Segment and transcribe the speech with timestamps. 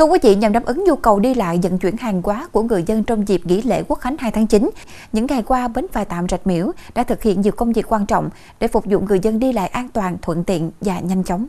[0.00, 2.62] Thưa quý vị, nhằm đáp ứng nhu cầu đi lại vận chuyển hàng hóa của
[2.62, 4.70] người dân trong dịp nghỉ lễ Quốc khánh 2 tháng 9,
[5.12, 8.06] những ngày qua bến phà tạm Rạch Miễu đã thực hiện nhiều công việc quan
[8.06, 11.46] trọng để phục vụ người dân đi lại an toàn, thuận tiện và nhanh chóng.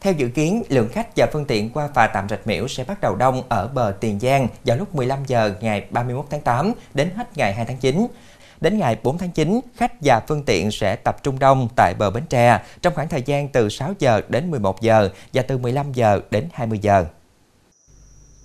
[0.00, 3.00] Theo dự kiến, lượng khách và phương tiện qua phà tạm Rạch Miễu sẽ bắt
[3.00, 7.10] đầu đông ở bờ Tiền Giang vào lúc 15 giờ ngày 31 tháng 8 đến
[7.16, 8.06] hết ngày 2 tháng 9.
[8.60, 12.10] Đến ngày 4 tháng 9, khách và phương tiện sẽ tập trung đông tại bờ
[12.10, 15.92] Bến Tre trong khoảng thời gian từ 6 giờ đến 11 giờ và từ 15
[15.92, 17.06] giờ đến 20 giờ.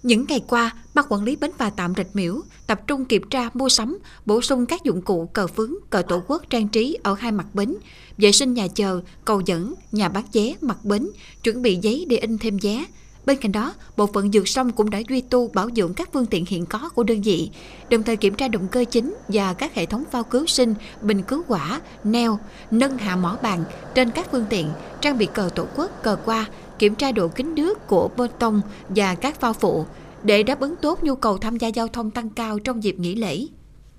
[0.05, 3.49] Những ngày qua, Ban quản lý bến phà tạm Rạch Miễu tập trung kiểm tra
[3.53, 7.13] mua sắm, bổ sung các dụng cụ cờ phướng, cờ tổ quốc trang trí ở
[7.13, 7.75] hai mặt bến,
[8.17, 11.09] vệ sinh nhà chờ, cầu dẫn, nhà bán vé, mặt bến,
[11.43, 12.85] chuẩn bị giấy để in thêm vé.
[13.25, 16.25] Bên cạnh đó, bộ phận dược sông cũng đã duy tu bảo dưỡng các phương
[16.25, 17.49] tiện hiện có của đơn vị,
[17.89, 21.21] đồng thời kiểm tra động cơ chính và các hệ thống phao cứu sinh, bình
[21.21, 22.39] cứu hỏa, neo,
[22.71, 23.63] nâng hạ mỏ bàn
[23.95, 24.69] trên các phương tiện,
[25.01, 26.45] trang bị cờ tổ quốc, cờ qua,
[26.79, 29.85] kiểm tra độ kính nước của bê tông và các phao phụ
[30.23, 33.15] để đáp ứng tốt nhu cầu tham gia giao thông tăng cao trong dịp nghỉ
[33.15, 33.47] lễ.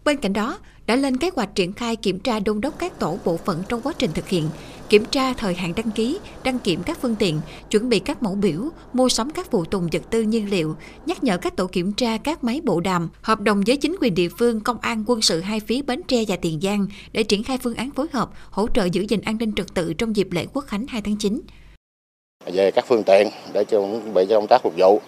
[0.07, 3.19] Bên cạnh đó, đã lên kế hoạch triển khai kiểm tra đôn đốc các tổ
[3.25, 4.49] bộ phận trong quá trình thực hiện,
[4.89, 7.41] kiểm tra thời hạn đăng ký, đăng kiểm các phương tiện,
[7.71, 8.61] chuẩn bị các mẫu biểu,
[8.93, 10.77] mua sắm các phụ tùng vật tư nhiên liệu,
[11.07, 14.15] nhắc nhở các tổ kiểm tra các máy bộ đàm, hợp đồng với chính quyền
[14.15, 17.43] địa phương, công an quân sự hai phía Bến Tre và Tiền Giang để triển
[17.43, 20.29] khai phương án phối hợp, hỗ trợ giữ gìn an ninh trật tự trong dịp
[20.31, 21.41] lễ Quốc khánh 2 tháng 9
[22.47, 25.01] về các phương tiện để chuẩn bị cho công tác phục vụ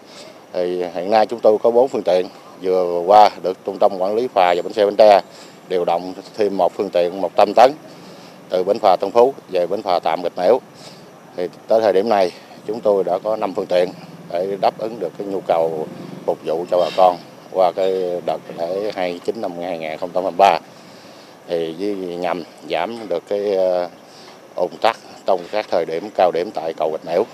[0.52, 2.26] thì hiện nay chúng tôi có 4 phương tiện
[2.62, 5.20] vừa qua được trung tâm quản lý phà và bến xe bến tre
[5.68, 7.72] điều động thêm một phương tiện 100 tấn
[8.48, 10.60] từ bến phà Tân Phú về bến phà tạm Gạch Nẻo
[11.36, 12.30] thì tới thời điểm này,
[12.66, 13.88] chúng tôi đã có 5 phương tiện
[14.32, 15.86] để đáp ứng được cái nhu cầu
[16.26, 17.16] phục vụ cho bà con
[17.52, 20.58] qua cái đợt lễ 29 năm 2023
[21.48, 23.88] thì với nhằm giảm được cái ờ,
[24.54, 27.24] ủng tắc trong các thời điểm cao điểm tại cầu Gạch Nẻo.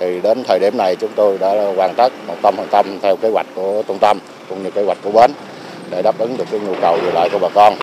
[0.00, 2.12] Thì đến thời điểm này chúng tôi đã hoàn tất
[2.42, 5.30] 100% theo kế hoạch của trung tâm cũng như kế hoạch của bến
[5.90, 7.74] để đáp ứng được cái nhu cầu đi lại của bà con.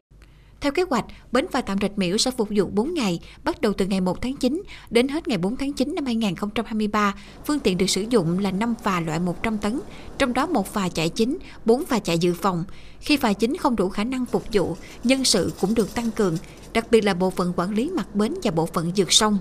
[0.62, 3.74] Theo kế hoạch, bến phà tạm Rạch Miễu sẽ phục vụ 4 ngày, bắt đầu
[3.74, 7.14] từ ngày 1 tháng 9 đến hết ngày 4 tháng 9 năm 2023.
[7.46, 9.80] Phương tiện được sử dụng là 5 phà loại 100 tấn,
[10.18, 12.64] trong đó một phà chạy chính, 4 phà chạy dự phòng.
[13.00, 16.38] Khi phà chính không đủ khả năng phục vụ, nhân sự cũng được tăng cường,
[16.74, 19.38] đặc biệt là bộ phận quản lý mặt bến và bộ phận dược sông.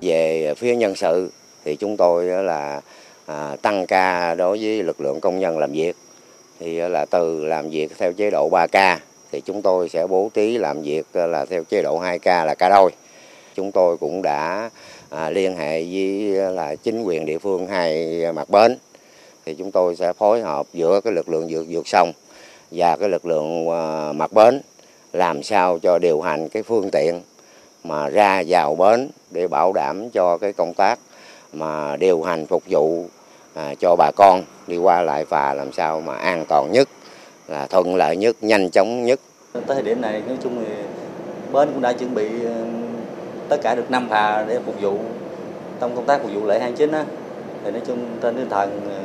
[0.00, 1.30] Về phía nhân sự
[1.64, 2.80] thì chúng tôi là
[3.26, 5.96] à, tăng ca đối với lực lượng công nhân làm việc
[6.60, 8.96] thì là từ làm việc theo chế độ 3K
[9.32, 12.68] thì chúng tôi sẽ bố trí làm việc là theo chế độ 2K là ca
[12.68, 12.90] đôi.
[13.54, 14.70] Chúng tôi cũng đã
[15.10, 18.76] à, liên hệ với là chính quyền địa phương hai mặt bến
[19.46, 22.12] thì chúng tôi sẽ phối hợp giữa cái lực lượng dược dược sông
[22.70, 24.60] và cái lực lượng à, mặt bến
[25.12, 27.20] làm sao cho điều hành cái phương tiện
[27.88, 30.98] mà ra vào bến để bảo đảm cho cái công tác
[31.52, 33.04] mà điều hành phục vụ
[33.54, 36.88] à, cho bà con đi qua lại phà làm sao mà an toàn nhất
[37.48, 39.20] là thuận lợi nhất nhanh chóng nhất.
[39.52, 40.72] Tới thời điểm này nói chung thì
[41.52, 42.54] bến cũng đã chuẩn bị ờ,
[43.48, 44.98] tất cả được năm phà để phục vụ.
[45.80, 47.04] Trong công tác phục vụ lễ 29 á
[47.64, 48.98] thì nói chung trên tinh thần ờ,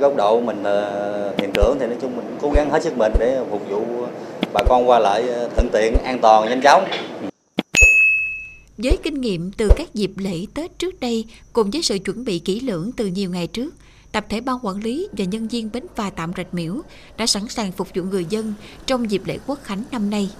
[0.00, 0.90] góc độ mình là
[1.36, 3.80] thiền trưởng thì nói chung mình cố gắng hết sức mình để phục vụ
[4.52, 6.84] bà con qua lại ờ, thuận tiện an toàn nhanh chóng
[8.82, 12.38] với kinh nghiệm từ các dịp lễ Tết trước đây cùng với sự chuẩn bị
[12.38, 13.74] kỹ lưỡng từ nhiều ngày trước,
[14.12, 16.80] tập thể ban quản lý và nhân viên bến phà tạm Rạch Miễu
[17.16, 18.54] đã sẵn sàng phục vụ người dân
[18.86, 20.30] trong dịp lễ Quốc khánh năm nay.